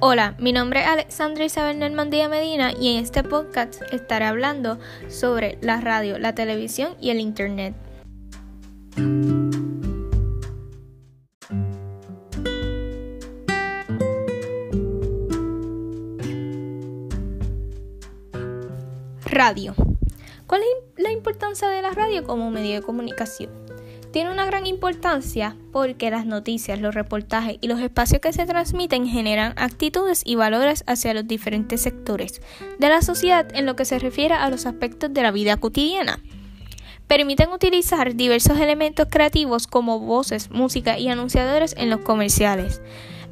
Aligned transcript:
Hola, 0.00 0.36
mi 0.38 0.52
nombre 0.52 0.82
es 0.82 0.86
Alexandra 0.86 1.44
Isabel 1.44 1.80
Normandía 1.80 2.28
Medina 2.28 2.70
y 2.70 2.94
en 2.94 3.02
este 3.02 3.24
podcast 3.24 3.82
estaré 3.92 4.26
hablando 4.26 4.78
sobre 5.08 5.58
la 5.60 5.80
radio, 5.80 6.20
la 6.20 6.36
televisión 6.36 6.94
y 7.00 7.10
el 7.10 7.18
Internet. 7.18 7.74
Radio. 19.24 19.74
¿Cuál 20.46 20.60
es 20.62 21.02
la 21.02 21.10
importancia 21.10 21.68
de 21.68 21.82
la 21.82 21.90
radio 21.90 22.22
como 22.22 22.52
medio 22.52 22.76
de 22.76 22.82
comunicación? 22.82 23.67
Tiene 24.10 24.30
una 24.30 24.46
gran 24.46 24.66
importancia 24.66 25.54
porque 25.70 26.10
las 26.10 26.24
noticias, 26.24 26.80
los 26.80 26.94
reportajes 26.94 27.58
y 27.60 27.68
los 27.68 27.80
espacios 27.80 28.22
que 28.22 28.32
se 28.32 28.46
transmiten 28.46 29.06
generan 29.06 29.52
actitudes 29.56 30.22
y 30.24 30.34
valores 30.34 30.82
hacia 30.86 31.12
los 31.12 31.28
diferentes 31.28 31.82
sectores 31.82 32.40
de 32.78 32.88
la 32.88 33.02
sociedad 33.02 33.46
en 33.54 33.66
lo 33.66 33.76
que 33.76 33.84
se 33.84 33.98
refiere 33.98 34.34
a 34.34 34.48
los 34.48 34.64
aspectos 34.64 35.12
de 35.12 35.22
la 35.22 35.30
vida 35.30 35.58
cotidiana. 35.58 36.20
Permiten 37.06 37.50
utilizar 37.50 38.14
diversos 38.16 38.58
elementos 38.60 39.08
creativos 39.10 39.66
como 39.66 39.98
voces, 39.98 40.50
música 40.50 40.98
y 40.98 41.08
anunciadores 41.08 41.74
en 41.78 41.90
los 41.90 42.00
comerciales. 42.00 42.80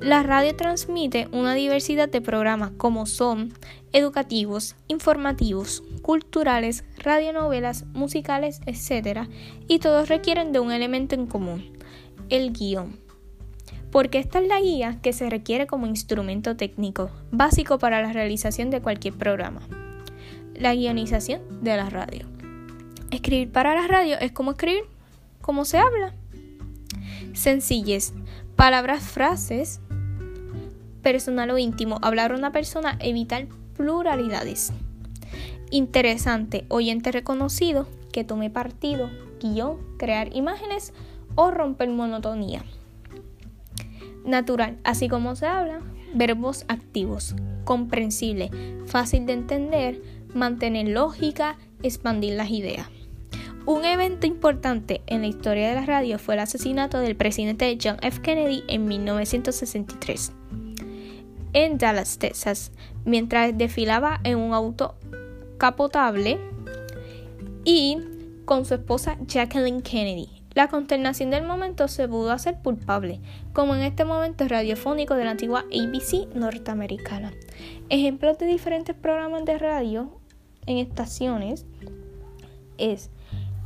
La 0.00 0.22
radio 0.22 0.54
transmite 0.54 1.26
una 1.32 1.54
diversidad 1.54 2.08
de 2.10 2.20
programas 2.20 2.70
como 2.76 3.06
son 3.06 3.54
educativos, 3.92 4.76
informativos, 4.88 5.82
culturales, 6.02 6.84
radionovelas, 6.98 7.86
musicales, 7.94 8.60
etc. 8.66 9.20
Y 9.68 9.78
todos 9.78 10.10
requieren 10.10 10.52
de 10.52 10.60
un 10.60 10.70
elemento 10.70 11.14
en 11.14 11.26
común, 11.26 11.72
el 12.28 12.52
guion. 12.52 12.98
Porque 13.90 14.18
esta 14.18 14.38
es 14.38 14.48
la 14.48 14.60
guía 14.60 14.98
que 15.00 15.14
se 15.14 15.30
requiere 15.30 15.66
como 15.66 15.86
instrumento 15.86 16.56
técnico 16.56 17.10
básico 17.30 17.78
para 17.78 18.02
la 18.02 18.12
realización 18.12 18.68
de 18.68 18.82
cualquier 18.82 19.14
programa. 19.14 19.62
La 20.54 20.74
guionización 20.74 21.40
de 21.62 21.74
la 21.74 21.88
radio. 21.88 22.26
Escribir 23.10 23.50
para 23.50 23.74
la 23.74 23.86
radio 23.86 24.18
es 24.20 24.32
como 24.32 24.50
escribir, 24.50 24.84
como 25.40 25.64
se 25.64 25.78
habla. 25.78 26.12
Sencillez, 27.32 28.12
palabras, 28.56 29.02
frases, 29.02 29.80
personal 31.06 31.48
o 31.50 31.56
íntimo, 31.56 32.00
hablar 32.02 32.32
a 32.32 32.34
una 32.34 32.50
persona, 32.50 32.98
evitar 32.98 33.46
pluralidades. 33.76 34.72
Interesante, 35.70 36.66
oyente 36.66 37.12
reconocido, 37.12 37.86
que 38.12 38.24
tome 38.24 38.50
partido, 38.50 39.08
guion, 39.40 39.76
crear 39.98 40.34
imágenes 40.34 40.92
o 41.36 41.52
romper 41.52 41.90
monotonía. 41.90 42.64
Natural, 44.24 44.78
así 44.82 45.08
como 45.08 45.36
se 45.36 45.46
habla, 45.46 45.78
verbos 46.12 46.64
activos, 46.66 47.36
comprensible, 47.62 48.50
fácil 48.86 49.26
de 49.26 49.34
entender, 49.34 50.02
mantener 50.34 50.88
lógica, 50.88 51.56
expandir 51.84 52.34
las 52.34 52.50
ideas. 52.50 52.88
Un 53.64 53.84
evento 53.84 54.26
importante 54.26 55.02
en 55.06 55.20
la 55.20 55.28
historia 55.28 55.68
de 55.68 55.76
la 55.76 55.86
radio 55.86 56.18
fue 56.18 56.34
el 56.34 56.40
asesinato 56.40 56.98
del 56.98 57.14
presidente 57.14 57.78
John 57.80 57.98
F. 58.02 58.22
Kennedy 58.22 58.64
en 58.66 58.86
1963 58.86 60.32
en 61.56 61.78
Dallas, 61.78 62.18
Texas, 62.18 62.70
mientras 63.06 63.56
desfilaba 63.56 64.20
en 64.24 64.36
un 64.36 64.52
auto 64.52 64.94
capotable 65.56 66.38
y 67.64 67.96
con 68.44 68.66
su 68.66 68.74
esposa 68.74 69.16
Jacqueline 69.26 69.80
Kennedy. 69.80 70.28
La 70.52 70.68
consternación 70.68 71.30
del 71.30 71.46
momento 71.46 71.88
se 71.88 72.06
pudo 72.08 72.30
hacer 72.30 72.58
culpable, 72.62 73.20
como 73.54 73.74
en 73.74 73.80
este 73.80 74.04
momento 74.04 74.46
radiofónico 74.46 75.14
de 75.14 75.24
la 75.24 75.30
antigua 75.30 75.64
ABC 75.72 76.34
norteamericana. 76.34 77.32
Ejemplos 77.88 78.36
de 78.36 78.44
diferentes 78.44 78.94
programas 78.94 79.46
de 79.46 79.56
radio 79.56 80.20
en 80.66 80.76
estaciones 80.76 81.64
es 82.76 83.08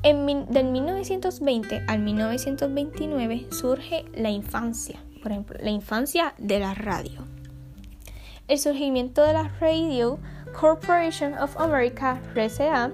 en, 0.05 0.47
del 0.47 0.67
1920 0.67 1.87
al 1.89 1.99
1929 1.99 3.49
surge 3.51 4.05
la 4.15 4.31
infancia, 4.31 5.03
por 5.25 5.33
ejemplo, 5.33 5.59
la 5.61 5.71
infancia 5.71 6.35
de 6.39 6.61
la 6.61 6.75
radio 6.75 7.30
el 8.51 8.59
surgimiento 8.59 9.23
de 9.23 9.33
la 9.33 9.49
Radio 9.61 10.19
Corporation 10.61 11.35
of 11.35 11.57
America, 11.57 12.21
RCA, 12.35 12.91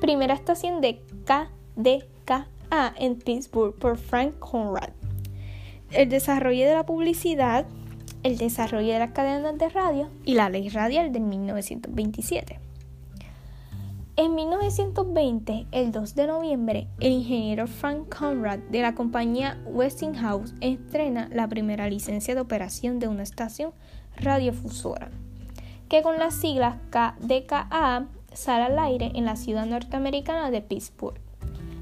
primera 0.00 0.34
estación 0.34 0.80
de 0.80 1.00
KDKA 1.24 2.94
en 2.98 3.14
Pittsburgh 3.14 3.76
por 3.76 3.96
Frank 3.96 4.36
Conrad. 4.40 4.90
El 5.92 6.08
desarrollo 6.08 6.66
de 6.66 6.74
la 6.74 6.84
publicidad, 6.84 7.64
el 8.24 8.38
desarrollo 8.38 8.92
de 8.92 8.98
las 8.98 9.12
cadenas 9.12 9.56
de 9.56 9.68
radio 9.68 10.10
y 10.24 10.34
la 10.34 10.50
ley 10.50 10.68
radial 10.68 11.12
de 11.12 11.20
1927. 11.20 12.58
En 14.16 14.34
1920, 14.34 15.66
el 15.70 15.92
2 15.92 16.14
de 16.16 16.26
noviembre, 16.26 16.88
el 16.98 17.12
ingeniero 17.12 17.68
Frank 17.68 18.12
Conrad 18.12 18.58
de 18.58 18.82
la 18.82 18.96
compañía 18.96 19.62
Westinghouse 19.66 20.54
estrena 20.60 21.28
la 21.32 21.46
primera 21.46 21.88
licencia 21.88 22.34
de 22.34 22.40
operación 22.40 22.98
de 22.98 23.06
una 23.06 23.22
estación 23.22 23.72
radiofusora, 24.16 25.10
que 25.88 26.02
con 26.02 26.18
las 26.18 26.34
siglas 26.34 26.76
KDKA 26.90 28.06
sale 28.32 28.64
al 28.64 28.78
aire 28.78 29.12
en 29.14 29.24
la 29.24 29.36
ciudad 29.36 29.66
norteamericana 29.66 30.50
de 30.50 30.60
Pittsburgh. 30.60 31.18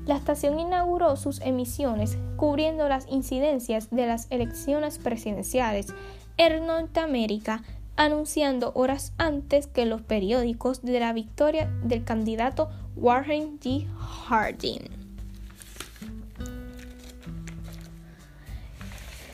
La 0.06 0.16
estación 0.16 0.58
inauguró 0.60 1.16
sus 1.16 1.40
emisiones 1.40 2.18
cubriendo 2.36 2.88
las 2.88 3.06
incidencias 3.10 3.90
de 3.90 4.06
las 4.06 4.26
elecciones 4.30 4.98
presidenciales 4.98 5.94
en 6.36 6.66
Norteamérica, 6.66 7.62
anunciando 7.96 8.72
horas 8.74 9.12
antes 9.18 9.66
que 9.66 9.86
los 9.86 10.02
periódicos 10.02 10.82
de 10.82 11.00
la 11.00 11.12
victoria 11.12 11.70
del 11.84 12.04
candidato 12.04 12.68
Warren 12.96 13.58
G. 13.60 13.86
Harding. 13.96 15.03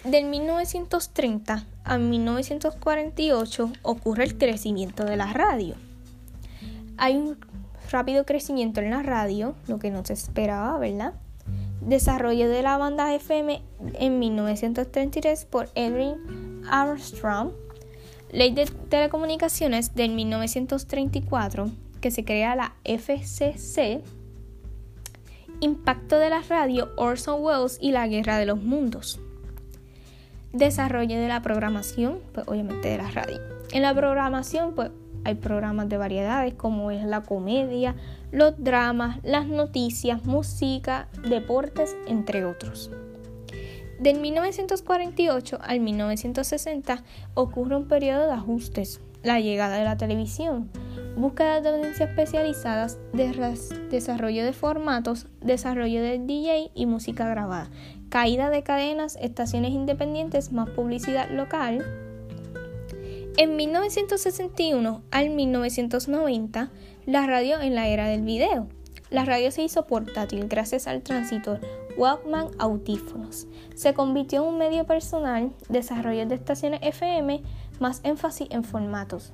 Del 0.05 0.25
1930 0.25 1.67
a 1.85 1.99
1948 1.99 3.73
ocurre 3.83 4.25
el 4.25 4.39
crecimiento 4.39 5.05
de 5.05 5.19
la 5.19 5.31
radio. 5.31 5.75
Hay 6.97 7.17
un 7.17 7.37
rápido 7.91 8.25
crecimiento 8.25 8.81
en 8.81 8.91
la 8.91 9.03
radio, 9.03 9.55
lo 9.69 9.79
que 9.79 9.91
no 9.91 10.03
se 10.03 10.15
esperaba, 10.15 10.79
¿verdad? 10.79 11.13
Desarrollo 11.83 12.49
de 12.49 12.63
la 12.63 12.79
banda 12.79 13.15
FM 13.15 13.61
en 13.93 14.19
1933 14.19 15.45
por 15.45 15.69
Edwin 15.75 16.63
Armstrong. 16.71 17.51
Ley 18.33 18.53
de 18.53 18.65
Telecomunicaciones 18.89 19.95
del 19.95 20.13
1934, 20.13 21.71
que 22.01 22.11
se 22.11 22.25
crea 22.25 22.57
la 22.57 22.75
FCC. 22.85 24.03
Impacto 25.61 26.17
de 26.19 26.31
la 26.31 26.41
radio 26.41 26.89
Orson 26.97 27.45
Welles 27.45 27.77
y 27.83 27.93
la 27.93 28.09
Guerra 28.09 28.39
de 28.39 28.47
los 28.47 28.63
Mundos 28.63 29.21
desarrollo 30.53 31.21
de 31.21 31.29
la 31.29 31.43
programación, 31.43 32.19
pues 32.33 32.47
obviamente 32.49 32.89
de 32.89 32.99
la 32.99 33.11
radio. 33.11 33.41
En 33.73 33.83
la 33.83 33.95
programación, 33.95 34.75
pues 34.75 34.91
hay 35.25 35.35
programas 35.35 35.89
de 35.89 35.97
variedades 35.97 36.55
como 36.55 36.91
es 36.91 37.05
la 37.05 37.23
comedia, 37.23 37.95
los 38.33 38.55
dramas, 38.63 39.19
las 39.23 39.47
noticias, 39.47 40.25
música, 40.25 41.09
deportes, 41.29 41.97
entre 42.07 42.45
otros. 42.45 42.91
Del 43.99 44.19
1948 44.19 45.59
al 45.61 45.81
1960 45.81 47.05
ocurre 47.35 47.77
un 47.77 47.87
periodo 47.87 48.27
de 48.27 48.33
ajustes, 48.33 49.01
la 49.23 49.41
llegada 49.41 49.77
de 49.77 49.85
la 49.85 49.99
televisión, 49.99 50.71
búsqueda 51.17 51.61
de 51.61 51.69
audiencias 51.69 52.09
especializadas, 52.09 52.99
desarrollo 53.91 54.43
de 54.43 54.55
formatos, 54.55 55.27
desarrollo 55.43 56.01
de 56.01 56.19
DJ 56.19 56.71
y 56.75 56.87
música 56.87 57.29
grabada, 57.29 57.69
caída 58.11 58.51
de 58.51 58.63
cadenas, 58.63 59.17
estaciones 59.21 59.71
independientes, 59.71 60.53
más 60.53 60.69
publicidad 60.69 61.31
local. 61.31 61.87
En 63.37 63.57
1961 63.57 65.03
al 65.11 65.31
1990, 65.31 66.71
la 67.07 67.27
radio 67.27 67.61
en 67.61 67.75
la 67.75 67.89
era 67.89 68.07
del 68.09 68.23
video. 68.23 68.67
La 69.11 69.25
radio 69.25 69.51
se 69.51 69.63
hizo 69.63 69.87
portátil 69.87 70.47
gracias 70.49 70.87
al 70.87 71.03
transitor 71.03 71.61
Walkman 71.97 72.49
audífonos. 72.59 73.47
Se 73.75 73.95
convirtió 73.95 74.43
en 74.43 74.49
un 74.49 74.59
medio 74.59 74.85
personal, 74.85 75.53
desarrollo 75.69 76.27
de 76.27 76.35
estaciones 76.35 76.81
FM, 76.83 77.43
más 77.79 78.01
énfasis 78.05 78.49
en 78.51 78.65
formatos. 78.65 79.33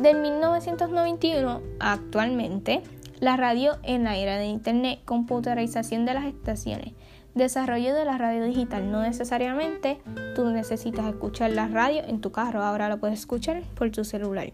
Del 0.00 0.20
1991 0.20 1.60
actualmente, 1.78 2.82
la 3.20 3.36
radio 3.36 3.78
en 3.82 4.04
la 4.04 4.16
era 4.16 4.36
de 4.36 4.46
Internet, 4.46 5.00
computarización 5.04 6.06
de 6.06 6.14
las 6.14 6.24
estaciones, 6.24 6.94
Desarrollo 7.34 7.94
de 7.94 8.04
la 8.04 8.18
radio 8.18 8.44
digital. 8.44 8.90
No 8.90 9.02
necesariamente 9.02 10.00
tú 10.34 10.46
necesitas 10.50 11.06
escuchar 11.06 11.52
la 11.52 11.68
radio 11.68 12.02
en 12.04 12.20
tu 12.20 12.32
carro, 12.32 12.62
ahora 12.62 12.88
lo 12.88 12.98
puedes 12.98 13.20
escuchar 13.20 13.62
por 13.76 13.90
tu 13.90 14.04
celular. 14.04 14.52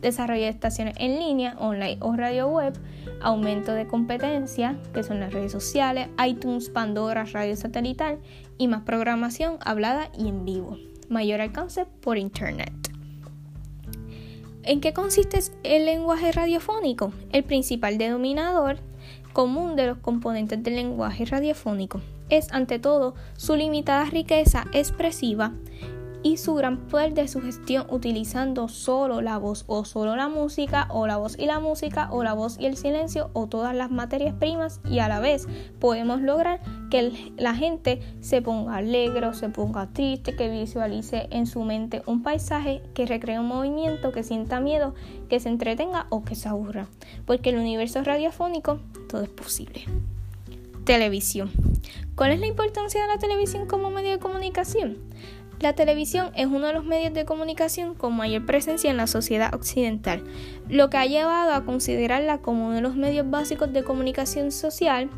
Desarrollo 0.00 0.42
de 0.42 0.48
estaciones 0.48 0.94
en 0.98 1.18
línea, 1.18 1.56
online 1.58 1.98
o 2.00 2.14
radio 2.14 2.48
web. 2.48 2.78
Aumento 3.20 3.72
de 3.72 3.86
competencia, 3.86 4.78
que 4.94 5.02
son 5.02 5.20
las 5.20 5.32
redes 5.32 5.52
sociales, 5.52 6.08
iTunes, 6.26 6.70
Pandora, 6.70 7.24
radio 7.24 7.56
satelital 7.56 8.18
y 8.56 8.68
más 8.68 8.82
programación 8.82 9.58
hablada 9.60 10.10
y 10.16 10.28
en 10.28 10.44
vivo. 10.44 10.78
mayor 11.08 11.40
alcance 11.40 11.86
por 12.00 12.18
Internet. 12.18 12.72
¿En 14.62 14.80
qué 14.80 14.92
consiste 14.92 15.40
el 15.64 15.86
lenguaje 15.86 16.30
radiofónico? 16.30 17.12
El 17.32 17.42
principal 17.42 17.98
denominador 17.98 18.78
común 19.32 19.76
de 19.76 19.86
los 19.86 19.98
componentes 19.98 20.62
del 20.62 20.76
lenguaje 20.76 21.24
radiofónico 21.24 22.00
es, 22.30 22.52
ante 22.52 22.78
todo, 22.78 23.14
su 23.36 23.56
limitada 23.56 24.04
riqueza 24.04 24.64
expresiva 24.72 25.52
y 26.22 26.36
su 26.36 26.54
gran 26.54 26.76
poder 26.88 27.14
de 27.14 27.28
sugestión 27.28 27.86
utilizando 27.90 28.68
solo 28.68 29.22
la 29.22 29.38
voz 29.38 29.64
o 29.66 29.84
solo 29.84 30.16
la 30.16 30.28
música 30.28 30.86
o 30.90 31.06
la 31.06 31.16
voz 31.16 31.38
y 31.38 31.46
la 31.46 31.60
música 31.60 32.08
o 32.12 32.22
la 32.22 32.34
voz 32.34 32.58
y 32.58 32.66
el 32.66 32.76
silencio 32.76 33.30
o 33.32 33.46
todas 33.46 33.74
las 33.74 33.90
materias 33.90 34.34
primas 34.34 34.80
y 34.84 34.98
a 34.98 35.08
la 35.08 35.20
vez 35.20 35.48
podemos 35.78 36.20
lograr 36.20 36.60
que 36.90 37.32
la 37.38 37.54
gente 37.54 38.00
se 38.20 38.42
ponga 38.42 38.76
alegre 38.76 39.26
o 39.26 39.32
se 39.32 39.48
ponga 39.48 39.86
triste, 39.92 40.36
que 40.36 40.50
visualice 40.50 41.28
en 41.30 41.46
su 41.46 41.62
mente 41.62 42.02
un 42.06 42.22
paisaje, 42.22 42.82
que 42.94 43.06
recree 43.06 43.38
un 43.38 43.46
movimiento, 43.46 44.12
que 44.12 44.22
sienta 44.22 44.60
miedo, 44.60 44.94
que 45.28 45.40
se 45.40 45.48
entretenga 45.48 46.06
o 46.10 46.24
que 46.24 46.34
se 46.34 46.48
aburra. 46.48 46.88
Porque 47.26 47.50
el 47.50 47.56
universo 47.56 48.02
radiofónico 48.02 48.80
todo 49.10 49.22
es 49.22 49.28
posible. 49.28 49.82
Televisión. 50.84 51.50
¿Cuál 52.14 52.32
es 52.32 52.40
la 52.40 52.46
importancia 52.46 53.02
de 53.02 53.08
la 53.08 53.18
televisión 53.18 53.66
como 53.66 53.90
medio 53.90 54.10
de 54.10 54.18
comunicación? 54.18 54.98
La 55.60 55.74
televisión 55.74 56.30
es 56.36 56.46
uno 56.46 56.68
de 56.68 56.72
los 56.72 56.84
medios 56.84 57.12
de 57.12 57.26
comunicación 57.26 57.94
con 57.94 58.16
mayor 58.16 58.46
presencia 58.46 58.90
en 58.90 58.96
la 58.96 59.06
sociedad 59.06 59.52
occidental, 59.54 60.22
lo 60.68 60.88
que 60.88 60.96
ha 60.96 61.04
llevado 61.04 61.52
a 61.52 61.64
considerarla 61.64 62.38
como 62.38 62.66
uno 62.66 62.76
de 62.76 62.80
los 62.80 62.96
medios 62.96 63.28
básicos 63.28 63.72
de 63.72 63.84
comunicación 63.84 64.52
social, 64.52 65.10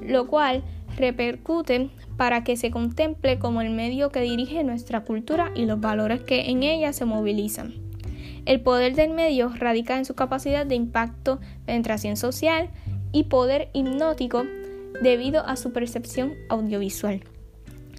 lo 0.00 0.28
cual 0.28 0.62
repercute 0.96 1.90
para 2.16 2.44
que 2.44 2.56
se 2.56 2.70
contemple 2.70 3.38
como 3.38 3.60
el 3.60 3.70
medio 3.70 4.10
que 4.10 4.20
dirige 4.20 4.62
nuestra 4.62 5.04
cultura 5.04 5.50
y 5.56 5.64
los 5.64 5.80
valores 5.80 6.20
que 6.20 6.50
en 6.50 6.62
ella 6.62 6.92
se 6.92 7.04
movilizan. 7.04 7.74
El 8.44 8.60
poder 8.60 8.94
del 8.94 9.10
medio 9.10 9.48
radica 9.48 9.96
en 9.96 10.04
su 10.04 10.14
capacidad 10.14 10.66
de 10.66 10.74
impacto, 10.74 11.40
penetración 11.64 12.16
social 12.16 12.70
y 13.12 13.24
poder 13.24 13.68
hipnótico 13.72 14.44
debido 15.02 15.46
a 15.46 15.56
su 15.56 15.72
percepción 15.72 16.34
audiovisual. 16.48 17.22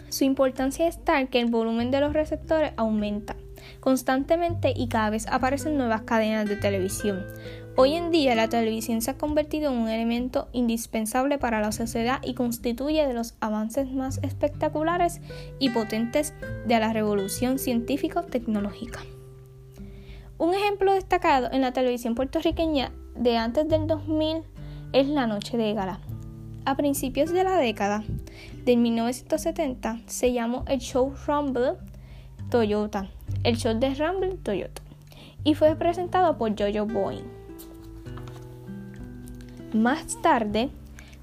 Su 0.09 0.25
importancia 0.25 0.87
es 0.87 1.03
tal 1.03 1.29
que 1.29 1.39
el 1.39 1.49
volumen 1.49 1.91
de 1.91 2.01
los 2.01 2.13
receptores 2.13 2.73
aumenta 2.77 3.35
constantemente 3.79 4.73
y 4.75 4.87
cada 4.87 5.09
vez 5.09 5.27
aparecen 5.27 5.77
nuevas 5.77 6.01
cadenas 6.01 6.47
de 6.47 6.55
televisión. 6.55 7.25
Hoy 7.75 7.93
en 7.95 8.11
día 8.11 8.35
la 8.35 8.49
televisión 8.49 9.01
se 9.01 9.11
ha 9.11 9.17
convertido 9.17 9.71
en 9.71 9.79
un 9.79 9.89
elemento 9.89 10.47
indispensable 10.53 11.39
para 11.39 11.59
la 11.59 11.71
sociedad 11.71 12.19
y 12.23 12.35
constituye 12.35 13.07
de 13.07 13.13
los 13.13 13.35
avances 13.39 13.91
más 13.91 14.19
espectaculares 14.21 15.21
y 15.59 15.69
potentes 15.69 16.33
de 16.67 16.79
la 16.79 16.93
revolución 16.93 17.57
científico-tecnológica. 17.57 18.99
Un 20.37 20.53
ejemplo 20.53 20.93
destacado 20.93 21.49
en 21.51 21.61
la 21.61 21.73
televisión 21.73 22.15
puertorriqueña 22.15 22.91
de 23.15 23.37
antes 23.37 23.67
del 23.67 23.87
2000 23.87 24.43
es 24.93 25.07
La 25.07 25.27
Noche 25.27 25.57
de 25.57 25.73
Gala. 25.73 25.99
A 26.65 26.77
principios 26.77 27.31
de 27.31 27.43
la 27.43 27.57
década, 27.57 28.03
de 28.63 28.77
1970 28.77 29.99
se 30.05 30.31
llamó 30.31 30.63
el 30.67 30.79
show 30.79 31.13
Rumble 31.27 31.73
Toyota, 32.49 33.09
el 33.43 33.57
show 33.57 33.77
de 33.77 33.93
Rumble 33.95 34.37
Toyota, 34.41 34.81
y 35.43 35.55
fue 35.55 35.75
presentado 35.75 36.37
por 36.37 36.51
Jojo 36.57 36.85
Boeing. 36.85 37.25
Más 39.73 40.21
tarde 40.21 40.69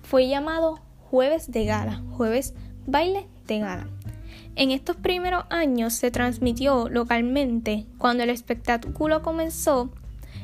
fue 0.03 0.29
llamado 0.29 0.81
Jueves 1.11 1.51
de 1.51 1.65
Gala, 1.65 2.03
Jueves 2.17 2.55
Baile 2.87 3.29
de 3.47 3.61
Gala. 3.61 3.87
En 4.57 4.73
estos 4.73 4.97
primeros 4.97 5.45
años 5.49 5.95
se 5.95 6.11
transmitió 6.11 6.89
localmente 6.89 7.87
cuando 7.99 8.25
el 8.25 8.31
espectáculo 8.31 9.23
comenzó, 9.23 9.91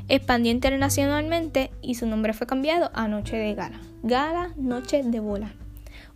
expandió 0.09 0.53
internacionalmente 0.53 1.71
y 1.83 1.97
su 1.97 2.07
nombre 2.07 2.33
fue 2.33 2.47
cambiado 2.47 2.91
a 2.95 3.09
Noche 3.09 3.37
de 3.37 3.55
Gala. 3.55 3.81
Gala 4.03 4.53
Noche 4.57 5.03
de 5.03 5.21
Bola. 5.21 5.53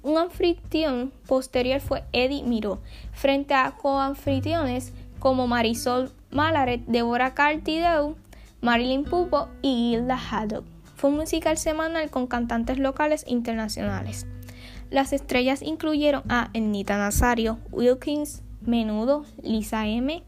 Un 0.03 0.17
anfitrión 0.17 1.13
posterior 1.27 1.81
fue 1.81 2.05
Eddie 2.13 2.43
Miró, 2.43 2.81
frente 3.13 3.55
a 3.55 3.73
coanfitriones 3.73 4.93
como 5.19 5.47
Marisol 5.47 6.11
Malaret, 6.31 6.83
Deborah 6.87 7.35
Cartideau, 7.35 8.17
Marilyn 8.61 9.05
Pupo 9.05 9.49
y 9.63 9.91
Gilda 9.91 10.17
Haddock. 10.19 10.65
Fue 10.97 11.11
un 11.11 11.17
musical 11.17 11.59
semanal 11.59 12.11
con 12.11 12.27
cantantes 12.27 12.79
locales 12.79 13.25
e 13.27 13.33
internacionales. 13.33 14.27
Las 14.91 15.13
estrellas 15.13 15.63
incluyeron 15.63 16.23
a 16.29 16.51
Ernita 16.53 16.99
Nazario, 16.99 17.59
Wilkins, 17.71 18.43
Menudo, 18.61 19.25
Lisa 19.43 19.87
M., 19.87 20.23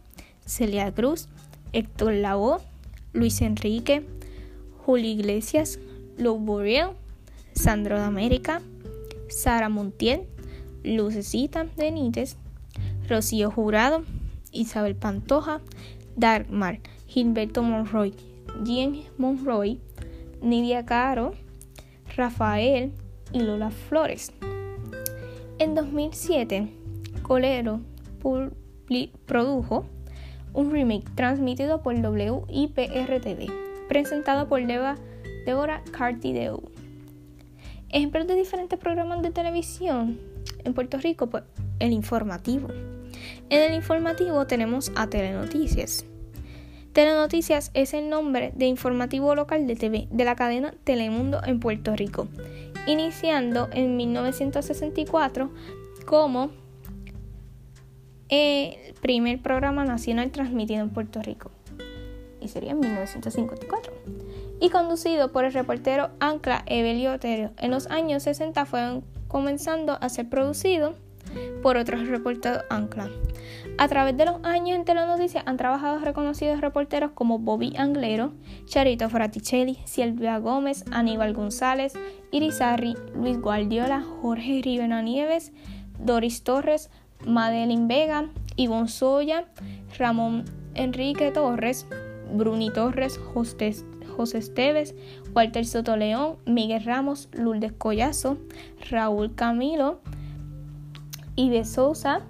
Celia 0.46 0.92
Cruz, 0.92 1.28
Héctor 1.72 2.14
Lavoe, 2.14 2.60
Luis 3.12 3.40
Enrique, 3.42 4.04
Julio 4.84 5.10
Iglesias, 5.10 5.78
Lou 6.16 6.38
Boreal, 6.38 6.94
Sandro 7.54 7.98
de 7.98 8.04
América, 8.04 8.62
Sara 9.28 9.68
Montiel, 9.68 10.26
Lucecita 10.82 11.66
Benítez, 11.76 12.36
Rocío 13.08 13.50
Jurado, 13.50 14.04
Isabel 14.50 14.96
Pantoja, 14.96 15.60
Dagmar, 16.16 16.80
Gilberto 17.06 17.62
Monroy, 17.62 18.14
Jean 18.64 19.02
Monroy, 19.18 19.78
Nidia 20.40 20.84
Caro, 20.84 21.34
Rafael 22.16 22.92
y 23.32 23.40
Lola 23.40 23.70
Flores. 23.70 24.32
En 25.58 25.74
2007, 25.74 26.68
Colero 27.22 27.80
produjo 29.26 29.86
un 30.54 30.70
remake 30.70 31.04
transmitido 31.14 31.82
por 31.82 31.94
WIPR-TV, 31.94 33.46
presentado 33.88 34.48
por 34.48 34.60
Deborah 34.64 35.82
Cartideu. 35.92 36.62
Ejemplos 37.90 38.26
de 38.26 38.34
diferentes 38.34 38.78
programas 38.78 39.22
de 39.22 39.30
televisión 39.30 40.18
en 40.64 40.74
Puerto 40.74 40.98
Rico, 40.98 41.28
pues 41.28 41.44
el 41.78 41.92
informativo. 41.92 42.68
En 43.50 43.60
el 43.60 43.74
informativo 43.74 44.46
tenemos 44.46 44.92
a 44.96 45.08
Telenoticias. 45.08 46.06
Telenoticias 46.92 47.70
es 47.74 47.94
el 47.94 48.10
nombre 48.10 48.52
de 48.54 48.66
informativo 48.66 49.34
local 49.34 49.66
de 49.66 49.76
TV 49.76 50.08
de 50.10 50.24
la 50.24 50.36
cadena 50.36 50.74
Telemundo 50.84 51.40
en 51.44 51.58
Puerto 51.58 51.96
Rico, 51.96 52.28
iniciando 52.86 53.68
en 53.72 53.96
1964 53.96 55.50
como 56.04 56.50
el 58.32 58.94
primer 59.02 59.42
programa 59.42 59.84
nacional 59.84 60.30
transmitido 60.30 60.80
en 60.80 60.88
Puerto 60.88 61.20
Rico. 61.20 61.50
Y 62.40 62.48
sería 62.48 62.70
en 62.70 62.80
1954 62.80 63.92
y 64.58 64.70
conducido 64.70 65.32
por 65.32 65.44
el 65.44 65.52
reportero 65.52 66.08
Ancla 66.18 66.62
Evelio 66.66 67.12
Otero. 67.12 67.50
En 67.58 67.70
los 67.70 67.88
años 67.88 68.22
60 68.22 68.64
fue 68.64 69.02
comenzando 69.28 69.98
a 70.00 70.08
ser 70.08 70.30
producido 70.30 70.94
por 71.62 71.76
otros 71.76 72.08
reporteros 72.08 72.64
Ancla. 72.70 73.10
A 73.76 73.88
través 73.88 74.16
de 74.16 74.24
los 74.24 74.42
años 74.44 74.78
en 74.78 74.86
Telenoticias 74.86 75.44
han 75.46 75.58
trabajado 75.58 75.98
reconocidos 75.98 76.62
reporteros 76.62 77.12
como 77.12 77.38
Bobby 77.38 77.74
Anglero, 77.76 78.32
Charito 78.64 79.10
Fraticelli, 79.10 79.78
Silvia 79.84 80.38
Gómez, 80.38 80.84
Aníbal 80.90 81.34
González, 81.34 81.92
Irizarri, 82.30 82.94
Luis 83.14 83.38
Guardiola, 83.38 84.02
Jorge 84.22 84.62
Rivera 84.62 85.02
Nieves, 85.02 85.52
Doris 85.98 86.42
Torres, 86.42 86.90
Madeline 87.26 87.88
Vega, 87.88 88.28
Ivonne 88.56 88.88
Soya, 88.88 89.46
Ramón 89.98 90.44
Enrique 90.74 91.30
Torres, 91.30 91.86
Bruni 92.32 92.70
Torres, 92.70 93.20
Hostes 93.34 93.84
José 94.12 94.38
Esteves, 94.38 94.94
Walter 95.34 95.64
Sotoleón, 95.64 96.36
Miguel 96.46 96.84
Ramos, 96.84 97.28
Lourdes 97.32 97.72
Collazo, 97.72 98.38
Raúl 98.90 99.34
Camilo, 99.34 100.00
Ibe 101.36 101.64
Sousa, 101.64 102.22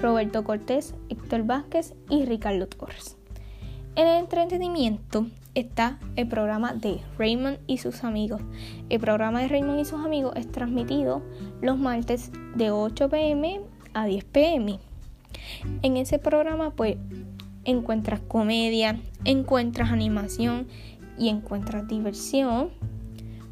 Roberto 0.00 0.44
Cortés, 0.44 0.94
Héctor 1.08 1.44
Vázquez 1.44 1.94
y 2.08 2.24
Ricardo 2.24 2.66
Torres. 2.66 3.16
En 3.94 4.06
el 4.06 4.18
entretenimiento 4.18 5.26
está 5.54 5.98
el 6.16 6.28
programa 6.28 6.74
de 6.74 7.00
Raymond 7.18 7.58
y 7.66 7.78
sus 7.78 8.04
amigos. 8.04 8.42
El 8.90 9.00
programa 9.00 9.40
de 9.40 9.48
Raymond 9.48 9.80
y 9.80 9.84
sus 9.84 10.04
amigos 10.04 10.34
es 10.36 10.50
transmitido 10.50 11.22
los 11.62 11.78
martes 11.78 12.30
de 12.56 12.70
8 12.70 13.08
pm 13.08 13.60
a 13.96 14.06
10 14.06 14.24
pm. 14.24 14.78
En 15.82 15.96
ese 15.96 16.18
programa 16.18 16.70
pues 16.70 16.96
encuentras 17.64 18.20
comedia, 18.20 19.00
encuentras 19.24 19.90
animación, 19.90 20.66
y 21.18 21.28
encuentras 21.28 21.88
diversión, 21.88 22.70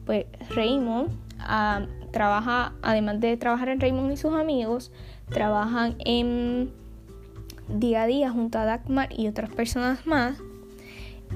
pues 0.06 0.26
Raymond 0.50 1.10
ah, 1.38 1.86
trabaja, 2.12 2.72
además 2.82 3.20
de 3.20 3.36
trabajar 3.36 3.68
en 3.68 3.80
Raymond 3.80 4.12
y 4.12 4.16
sus 4.16 4.34
amigos, 4.34 4.92
trabajan 5.30 5.96
en 6.04 6.70
día 7.68 8.02
a 8.02 8.06
día 8.06 8.30
junto 8.30 8.58
a 8.58 8.64
Dagmar 8.64 9.08
y 9.18 9.28
otras 9.28 9.50
personas 9.50 10.06
más. 10.06 10.38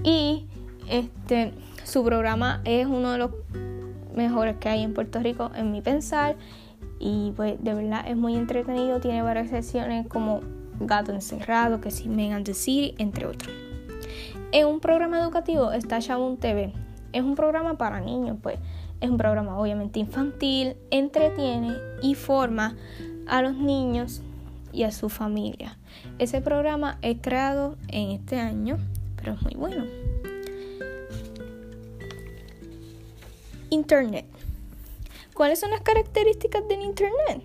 Y 0.04 0.46
este 0.88 1.52
su 1.84 2.04
programa 2.04 2.60
es 2.64 2.86
uno 2.86 3.12
de 3.12 3.18
los 3.18 3.30
mejores 4.14 4.56
que 4.56 4.68
hay 4.68 4.82
en 4.82 4.92
Puerto 4.92 5.20
Rico 5.20 5.50
en 5.54 5.72
mi 5.72 5.80
pensar. 5.80 6.36
Y 6.98 7.32
pues 7.36 7.62
de 7.62 7.74
verdad 7.74 8.04
es 8.06 8.16
muy 8.16 8.36
entretenido, 8.36 9.00
tiene 9.00 9.22
varias 9.22 9.50
sesiones 9.50 10.06
como 10.08 10.40
Gato 10.80 11.12
Encerrado, 11.12 11.80
que 11.80 11.90
si 11.90 12.08
Men 12.08 12.32
and 12.32 12.46
the 12.46 12.54
City, 12.54 12.94
entre 12.98 13.26
otros. 13.26 13.52
En 14.52 14.66
un 14.66 14.80
programa 14.80 15.20
educativo 15.20 15.72
está 15.72 15.98
Shaboom 15.98 16.38
TV. 16.38 16.72
Es 17.12 17.22
un 17.22 17.34
programa 17.34 17.78
para 17.78 18.00
niños, 18.00 18.36
pues 18.42 18.58
es 19.00 19.10
un 19.10 19.16
programa 19.16 19.58
obviamente 19.58 20.00
infantil, 20.00 20.76
entretiene 20.90 21.74
y 22.02 22.14
forma 22.14 22.76
a 23.26 23.42
los 23.42 23.54
niños 23.54 24.22
y 24.72 24.82
a 24.82 24.90
su 24.90 25.08
familia. 25.08 25.78
Ese 26.18 26.40
programa 26.40 26.98
es 27.02 27.18
creado 27.20 27.76
en 27.88 28.10
este 28.10 28.38
año, 28.38 28.76
pero 29.16 29.34
es 29.34 29.42
muy 29.42 29.54
bueno. 29.54 29.84
Internet. 33.70 34.37
¿Cuáles 35.38 35.60
son 35.60 35.70
las 35.70 35.82
características 35.82 36.66
del 36.66 36.82
Internet? 36.82 37.44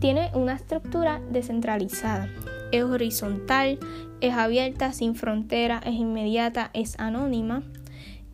Tiene 0.00 0.30
una 0.34 0.52
estructura 0.52 1.22
descentralizada, 1.30 2.28
es 2.72 2.84
horizontal, 2.84 3.78
es 4.20 4.34
abierta, 4.34 4.92
sin 4.92 5.14
frontera, 5.14 5.80
es 5.86 5.94
inmediata, 5.94 6.68
es 6.74 7.00
anónima 7.00 7.62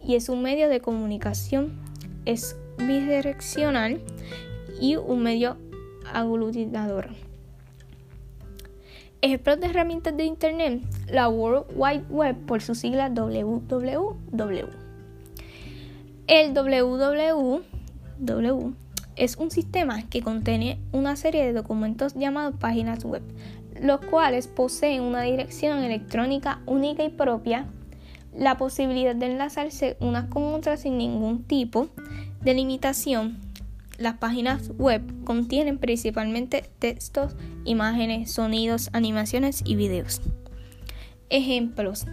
y 0.04 0.16
es 0.16 0.28
un 0.28 0.42
medio 0.42 0.68
de 0.68 0.80
comunicación, 0.80 1.78
es 2.24 2.56
bidireccional 2.76 4.00
y 4.80 4.96
un 4.96 5.22
medio 5.22 5.58
aglutinador. 6.12 7.10
Ejemplos 9.22 9.60
de 9.60 9.66
herramientas 9.66 10.16
de 10.16 10.24
Internet, 10.24 10.82
la 11.08 11.28
World 11.28 11.66
Wide 11.72 12.06
Web 12.10 12.34
por 12.46 12.60
su 12.60 12.74
sigla 12.74 13.10
WWW. 13.10 14.66
El 16.26 16.52
WWW 16.52 17.75
es 19.16 19.36
un 19.36 19.50
sistema 19.50 20.08
que 20.08 20.22
contiene 20.22 20.78
una 20.92 21.16
serie 21.16 21.44
de 21.44 21.52
documentos 21.52 22.14
llamados 22.14 22.54
páginas 22.58 23.04
web, 23.04 23.22
los 23.80 24.00
cuales 24.00 24.46
poseen 24.46 25.02
una 25.02 25.22
dirección 25.22 25.78
electrónica 25.78 26.60
única 26.66 27.04
y 27.04 27.08
propia, 27.08 27.66
la 28.34 28.58
posibilidad 28.58 29.16
de 29.16 29.26
enlazarse 29.26 29.96
unas 30.00 30.26
con 30.26 30.54
otras 30.54 30.80
sin 30.80 30.98
ningún 30.98 31.44
tipo 31.44 31.88
de 32.42 32.54
limitación. 32.54 33.38
Las 33.98 34.18
páginas 34.18 34.70
web 34.76 35.02
contienen 35.24 35.78
principalmente 35.78 36.68
textos, 36.78 37.34
imágenes, 37.64 38.30
sonidos, 38.30 38.90
animaciones 38.92 39.62
y 39.64 39.74
videos. 39.74 40.20
Ejemplos. 41.30 42.04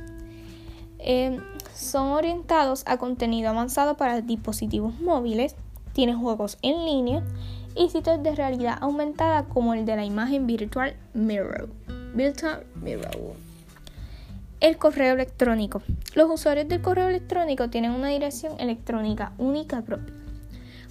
Eh, 1.00 1.38
son 1.76 2.12
orientados 2.12 2.84
a 2.86 2.98
contenido 2.98 3.50
avanzado 3.50 3.98
para 3.98 4.22
dispositivos 4.22 4.98
móviles, 5.02 5.58
tienen 5.94 6.20
juegos 6.20 6.58
en 6.62 6.86
línea 6.86 7.24
y 7.76 7.90
sitios 7.90 8.22
de 8.22 8.36
realidad 8.36 8.78
aumentada 8.82 9.46
como 9.46 9.74
el 9.74 9.86
de 9.86 9.96
la 9.96 10.06
imagen 10.06 10.46
virtual 10.46 10.96
Mirror. 11.14 11.70
Virtual 12.14 12.66
Mirror. 12.76 13.36
El 14.60 14.78
correo 14.78 15.14
electrónico. 15.14 15.82
Los 16.16 16.30
usuarios 16.30 16.68
del 16.68 16.82
correo 16.82 17.10
electrónico 17.10 17.70
tienen 17.70 17.92
una 17.92 18.10
dirección 18.10 18.60
electrónica 18.60 19.34
única 19.38 19.82
propia. 19.82 20.14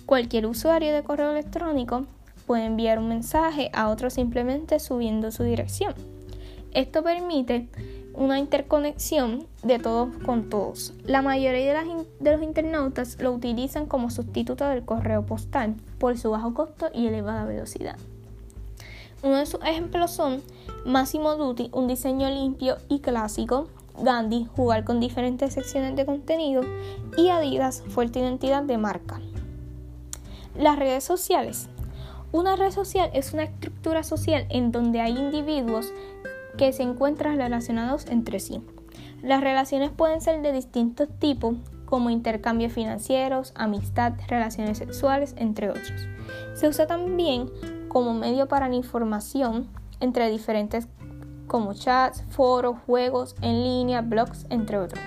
Cualquier 0.07 0.47
usuario 0.47 0.93
de 0.93 1.03
correo 1.03 1.31
electrónico 1.31 2.07
puede 2.47 2.65
enviar 2.65 2.99
un 2.99 3.09
mensaje 3.09 3.71
a 3.73 3.89
otro 3.89 4.11
simplemente 4.11 4.79
subiendo 4.81 5.31
su 5.31 5.45
dirección. 5.45 5.95
Esto 6.73 7.03
permite 7.03 7.69
una 8.15 8.39
interconexión 8.39 9.47
de 9.63 9.79
todos 9.79 10.15
con 10.25 10.49
todos. 10.49 10.93
La 11.05 11.23
mayoría 11.23 11.83
de, 12.21 12.31
los 12.31 12.43
internautas 12.43 13.17
lo 13.21 13.33
utilizan 13.33 13.87
como 13.87 14.11
sustituto 14.11 14.67
del 14.67 14.85
correo 14.85 15.25
postal 15.25 15.75
por 15.99 16.19
su 16.19 16.31
bajo 16.31 16.55
costo 16.55 16.89
y 16.93 17.07
elevada 17.07 17.45
velocidad. 17.45 17.97
Uno 19.23 19.37
de 19.37 19.47
sus 19.47 19.63
ejemplos 19.63 20.11
son 20.11 20.43
Massimo 20.85 21.37
Dutti, 21.37 21.71
un 21.73 21.87
diseño 21.87 22.29
limpio 22.29 22.77
y 22.89 23.01
clásico, 23.01 23.69
Gandhi, 23.99 24.49
jugar 24.57 24.85
con 24.85 25.01
diferentes 25.01 25.55
secciones 25.55 25.95
de 25.95 26.07
contenido 26.07 26.63
y 27.17 27.29
Adidas, 27.29 27.83
fuerte 27.89 28.19
identidad 28.19 28.63
de 28.63 28.79
marca. 28.79 29.21
Las 30.57 30.79
redes 30.79 31.05
sociales. 31.05 31.69
Una 32.33 32.57
red 32.57 32.71
social 32.71 33.11
es 33.13 33.35
una 33.35 33.45
estructura 33.45 34.03
social 34.03 34.47
en 34.49 34.73
donde 34.73 35.01
hay 35.01 35.19
individuos 35.19 35.93
que 36.57 36.73
se 36.73 36.83
encuentran 36.83 37.37
relacionados 37.37 38.07
entre 38.07 38.41
sí. 38.41 38.63
Las 39.23 39.41
relaciones 39.41 39.91
pueden 39.91 40.21
ser 40.21 40.43
de 40.43 40.53
distintos 40.53 41.09
tipos, 41.19 41.57
como 41.85 42.11
intercambios 42.11 42.73
financieros, 42.73 43.53
amistad, 43.55 44.15
relaciones 44.29 44.79
sexuales, 44.79 45.35
entre 45.37 45.71
otros. 45.71 46.09
Se 46.55 46.67
usa 46.67 46.87
también 46.87 47.51
como 47.89 48.15
medio 48.15 48.49
para 48.49 48.69
la 48.69 48.75
información 48.75 49.69
entre 50.01 50.31
diferentes 50.31 50.89
como 51.47 51.75
chats, 51.75 52.25
foros, 52.31 52.77
juegos 52.87 53.37
en 53.43 53.63
línea, 53.63 54.01
blogs, 54.01 54.47
entre 54.49 54.79
otros. 54.79 55.03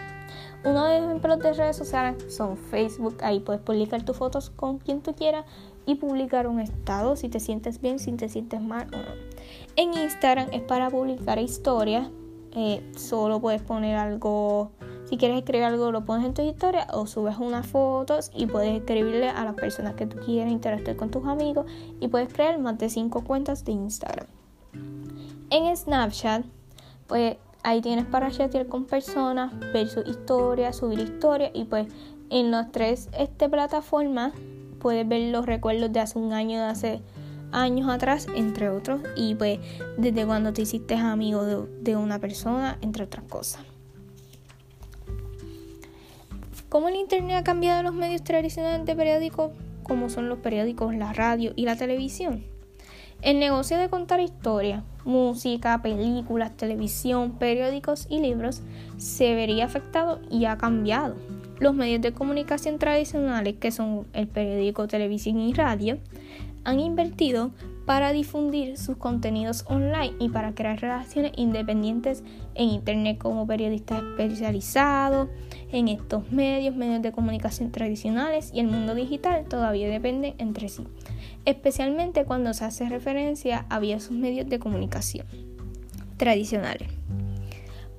Uno 0.64 0.86
de 0.86 1.00
los 1.00 1.10
ejemplos 1.10 1.40
de 1.40 1.54
redes 1.54 1.76
sociales 1.76 2.34
son 2.34 2.58
Facebook, 2.58 3.18
ahí 3.22 3.40
puedes 3.40 3.62
publicar 3.62 4.04
tus 4.04 4.18
fotos 4.18 4.50
con 4.50 4.78
quien 4.78 5.02
tú 5.02 5.14
quieras 5.16 5.46
y 5.86 5.96
publicar 5.96 6.48
un 6.48 6.60
estado 6.60 7.16
si 7.16 7.30
te 7.30 7.40
sientes 7.40 7.82
bien, 7.82 8.00
si 8.00 8.12
te 8.14 8.30
sientes 8.30 8.62
mal 8.62 8.88
o 8.94 8.98
no. 8.98 9.35
En 9.78 9.94
Instagram 9.94 10.48
es 10.54 10.62
para 10.62 10.90
publicar 10.90 11.38
historias. 11.38 12.08
Eh, 12.54 12.82
solo 12.96 13.42
puedes 13.42 13.62
poner 13.62 13.98
algo, 13.98 14.72
si 15.10 15.18
quieres 15.18 15.40
escribir 15.40 15.66
algo 15.66 15.92
lo 15.92 16.06
pones 16.06 16.26
en 16.26 16.34
tu 16.34 16.42
historia 16.42 16.88
o 16.94 17.06
subes 17.06 17.38
unas 17.38 17.68
fotos 17.68 18.32
y 18.34 18.46
puedes 18.46 18.78
escribirle 18.78 19.28
a 19.28 19.44
las 19.44 19.56
personas 19.56 19.96
que 19.96 20.06
tú 20.06 20.18
quieras 20.26 20.54
interactuar 20.54 20.96
con 20.96 21.12
tus 21.12 21.26
amigos 21.26 21.66
y 22.00 22.08
puedes 22.08 22.34
crear 22.34 22.58
más 22.60 22.78
de 22.78 22.90
5 22.90 23.26
cuentas 23.26 23.66
de 23.66 23.74
Instagram. 23.74 24.28
En 25.50 25.76
Snapchat, 25.76 26.46
pues 27.08 27.36
ahí 27.64 27.82
tienes 27.82 28.06
para 28.06 28.32
chatear 28.32 28.68
con 28.68 28.86
personas, 28.86 29.54
ver 29.74 29.90
su 29.90 30.00
historia, 30.02 30.72
subir 30.72 31.00
historias 31.00 31.52
y 31.54 31.66
pues 31.66 31.88
en 32.30 32.52
las 32.52 32.72
tres 32.72 33.10
este, 33.18 33.50
plataformas 33.50 34.32
puedes 34.80 35.06
ver 35.08 35.34
los 35.34 35.46
recuerdos 35.46 35.92
de 35.92 36.00
hace 36.00 36.18
un 36.18 36.32
año, 36.32 36.60
de 36.60 36.66
hace 36.66 37.02
años 37.56 37.90
atrás, 37.90 38.28
entre 38.36 38.70
otros, 38.70 39.02
y 39.16 39.36
pues 39.36 39.60
desde 39.98 40.26
cuando 40.26 40.54
te 40.54 40.64
hiciste 40.64 40.96
amigo 40.96 41.46
de, 41.46 41.96
una 41.96 42.20
persona, 42.20 42.78
entre 42.82 43.06
otras 43.06 43.24
cosas. 43.26 43.64
¿Cómo 46.70 46.90
el 46.90 46.96
Internet 46.96 47.38
ha 47.38 47.44
cambiado 47.44 47.82
los 47.84 47.94
medios 47.94 48.24
tradicionales 48.24 48.86
de 48.86 48.96
periódicos, 48.96 49.52
como 49.84 50.10
son 50.10 50.28
los 50.28 50.40
periódicos, 50.40 50.94
la 50.94 51.14
radio 51.14 51.54
y 51.56 51.64
la 51.66 51.78
televisión? 51.78 52.44
El 53.22 53.40
negocio 53.40 53.78
de 53.78 53.90
contar 53.90 54.20
historias, 54.20 54.84
música, 55.06 55.82
películas, 55.82 56.56
televisión, 56.58 57.40
periódicos 57.40 58.08
y 58.10 58.20
libros 58.20 58.62
se 58.98 59.34
vería 59.34 59.66
afectado 59.66 60.20
y 60.30 60.46
ha 60.46 60.58
cambiado. 60.58 61.16
Los 61.60 61.74
medios 61.74 62.02
de 62.02 62.12
comunicación 62.12 62.78
tradicionales, 62.78 63.56
que 63.56 63.72
son 63.72 64.06
el 64.12 64.28
periódico, 64.28 64.88
televisión 64.88 65.40
y 65.40 65.54
radio, 65.54 65.98
han 66.66 66.80
invertido 66.80 67.52
para 67.86 68.12
difundir 68.12 68.78
sus 68.78 68.98
contenidos 68.98 69.64
online 69.68 70.14
y 70.20 70.30
para 70.30 70.56
crear 70.56 70.82
relaciones 70.82 71.32
independientes 71.36 72.24
en 72.56 72.70
Internet 72.70 73.20
como 73.20 73.46
periodistas 73.46 74.04
especializados 74.04 75.30
en 75.72 75.88
estos 75.88 76.32
medios, 76.32 76.76
medios 76.76 77.02
de 77.04 77.12
comunicación 77.12 77.72
tradicionales 77.72 78.52
y 78.54 78.60
el 78.60 78.68
mundo 78.68 78.96
digital 78.96 79.46
todavía 79.48 79.88
dependen 79.88 80.34
entre 80.40 80.68
sí, 80.68 80.84
especialmente 81.46 82.26
cuando 82.26 82.54
se 82.54 82.66
hace 82.66 82.90
referencia 82.90 83.66
a 83.70 83.80
esos 83.86 84.12
medios 84.12 84.50
de 84.50 84.60
comunicación 84.60 85.28
tradicionales. 86.18 86.90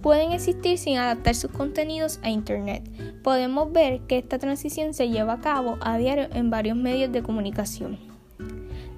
Pueden 0.02 0.32
existir 0.32 0.78
sin 0.78 0.98
adaptar 0.98 1.34
sus 1.34 1.50
contenidos 1.50 2.20
a 2.22 2.30
Internet. 2.30 2.88
Podemos 3.22 3.72
ver 3.72 4.00
que 4.02 4.18
esta 4.18 4.38
transición 4.38 4.94
se 4.94 5.08
lleva 5.08 5.34
a 5.34 5.40
cabo 5.40 5.78
a 5.80 5.96
diario 5.96 6.28
en 6.32 6.50
varios 6.50 6.76
medios 6.76 7.12
de 7.12 7.22
comunicación. 7.22 8.15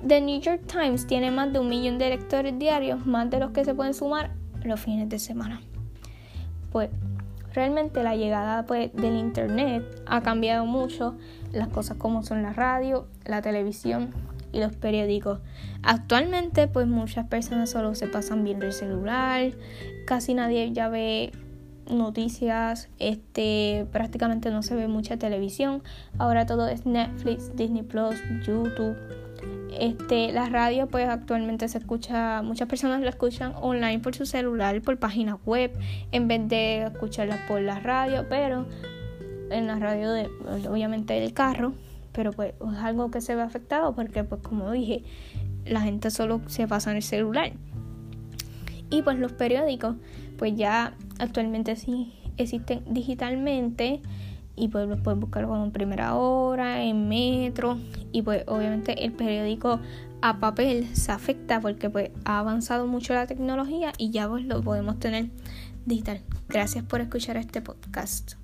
The 0.06 0.20
New 0.20 0.40
York 0.40 0.62
Times 0.66 1.06
tiene 1.06 1.30
más 1.30 1.52
de 1.52 1.58
un 1.58 1.68
millón 1.68 1.98
de 1.98 2.10
lectores 2.10 2.56
diarios, 2.58 3.04
más 3.04 3.30
de 3.30 3.40
los 3.40 3.50
que 3.50 3.64
se 3.64 3.74
pueden 3.74 3.94
sumar 3.94 4.30
los 4.62 4.78
fines 4.80 5.08
de 5.08 5.18
semana. 5.18 5.60
Pues 6.70 6.90
realmente 7.52 8.02
la 8.04 8.14
llegada 8.14 8.64
pues, 8.66 8.92
del 8.94 9.16
Internet 9.16 9.82
ha 10.06 10.20
cambiado 10.22 10.66
mucho 10.66 11.16
las 11.52 11.68
cosas 11.68 11.96
como 11.96 12.22
son 12.22 12.42
la 12.42 12.52
radio, 12.52 13.08
la 13.24 13.42
televisión 13.42 14.10
y 14.52 14.60
los 14.60 14.76
periódicos. 14.76 15.40
Actualmente 15.82 16.68
pues 16.68 16.86
muchas 16.86 17.26
personas 17.26 17.70
solo 17.70 17.94
se 17.96 18.06
pasan 18.06 18.44
viendo 18.44 18.66
el 18.66 18.72
celular, 18.72 19.52
casi 20.06 20.34
nadie 20.34 20.72
ya 20.72 20.88
ve 20.88 21.32
noticias, 21.90 22.88
este 22.98 23.86
prácticamente 23.90 24.50
no 24.50 24.62
se 24.62 24.76
ve 24.76 24.86
mucha 24.86 25.16
televisión. 25.16 25.82
Ahora 26.18 26.46
todo 26.46 26.68
es 26.68 26.86
Netflix, 26.86 27.56
Disney 27.56 27.82
Plus, 27.82 28.16
YouTube 28.46 28.96
este, 29.72 30.32
la 30.32 30.48
radio 30.48 30.86
pues 30.86 31.08
actualmente 31.08 31.68
se 31.68 31.78
escucha, 31.78 32.42
muchas 32.42 32.68
personas 32.68 33.00
la 33.00 33.10
escuchan 33.10 33.52
online 33.60 34.00
por 34.00 34.14
su 34.14 34.26
celular, 34.26 34.80
por 34.82 34.98
página 34.98 35.36
web, 35.46 35.72
en 36.12 36.28
vez 36.28 36.48
de 36.48 36.84
escucharla 36.84 37.38
por 37.46 37.60
la 37.60 37.80
radio, 37.80 38.26
pero 38.28 38.66
en 39.50 39.66
la 39.66 39.78
radio 39.78 40.12
de, 40.12 40.28
obviamente 40.68 41.14
del 41.14 41.32
carro, 41.32 41.72
pero 42.12 42.32
pues 42.32 42.54
es 42.54 42.78
algo 42.78 43.10
que 43.10 43.20
se 43.20 43.34
ve 43.34 43.42
afectado 43.42 43.94
porque 43.94 44.24
pues 44.24 44.40
como 44.42 44.70
dije, 44.70 45.04
la 45.64 45.80
gente 45.80 46.10
solo 46.10 46.40
se 46.46 46.66
pasa 46.66 46.90
en 46.90 46.96
el 46.96 47.02
celular. 47.02 47.52
Y 48.90 49.02
pues 49.02 49.18
los 49.18 49.32
periódicos, 49.32 49.96
pues 50.38 50.56
ya 50.56 50.94
actualmente 51.18 51.76
sí 51.76 52.12
existen 52.38 52.82
digitalmente 52.88 54.00
y 54.56 54.68
pues 54.68 54.88
los 54.88 55.00
puedes 55.00 55.20
buscar 55.20 55.44
como 55.46 55.62
en 55.64 55.72
primera 55.72 56.14
hora, 56.14 56.82
en 56.82 57.08
metro 57.08 57.78
y 58.12 58.22
pues 58.22 58.44
obviamente 58.46 59.04
el 59.04 59.12
periódico 59.12 59.80
a 60.20 60.40
papel 60.40 60.88
se 60.94 61.12
afecta 61.12 61.60
porque 61.60 61.90
pues 61.90 62.10
ha 62.24 62.38
avanzado 62.40 62.86
mucho 62.86 63.14
la 63.14 63.26
tecnología 63.26 63.92
y 63.98 64.10
ya 64.10 64.28
pues 64.28 64.44
lo 64.44 64.62
podemos 64.62 64.98
tener 64.98 65.30
digital. 65.86 66.20
Gracias 66.48 66.84
por 66.84 67.00
escuchar 67.00 67.36
este 67.36 67.60
podcast. 67.60 68.34